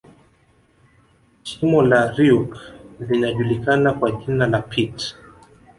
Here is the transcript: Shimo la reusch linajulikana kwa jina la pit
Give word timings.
Shimo 1.43 1.81
la 1.81 2.05
reusch 2.11 2.57
linajulikana 3.09 3.93
kwa 3.93 4.11
jina 4.11 4.47
la 4.47 4.61
pit 4.61 5.15